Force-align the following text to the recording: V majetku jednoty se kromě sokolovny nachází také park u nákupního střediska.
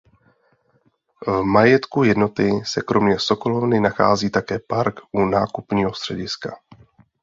V 1.27 1.41
majetku 1.43 2.03
jednoty 2.03 2.51
se 2.65 2.81
kromě 2.81 3.19
sokolovny 3.19 3.79
nachází 3.79 4.29
také 4.29 4.59
park 4.59 4.99
u 5.11 5.25
nákupního 5.25 5.93
střediska. 5.93 6.57